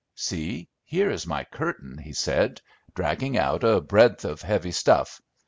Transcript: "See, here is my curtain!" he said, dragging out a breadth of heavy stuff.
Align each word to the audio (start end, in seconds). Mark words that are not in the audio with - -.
"See, 0.15 0.67
here 0.83 1.11
is 1.11 1.27
my 1.27 1.43
curtain!" 1.43 1.99
he 1.99 2.11
said, 2.13 2.59
dragging 2.95 3.37
out 3.37 3.63
a 3.63 3.79
breadth 3.79 4.25
of 4.25 4.41
heavy 4.41 4.71
stuff. 4.71 5.21